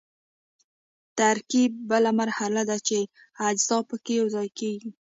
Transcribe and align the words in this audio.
ترکیب 1.17 1.71
بله 1.89 2.09
مرحله 2.19 2.61
ده 2.69 2.77
چې 2.87 2.97
اجزا 3.47 3.77
پکې 3.89 4.13
یوځای 4.19 4.49
کیږي. 4.59 4.89